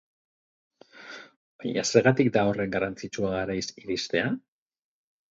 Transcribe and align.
Baina 1.63 1.83
zergatik 1.91 2.31
da 2.37 2.45
horren 2.51 2.73
garrantzitsua 2.75 3.29
garaiz 3.35 3.61
iristea? 3.83 4.33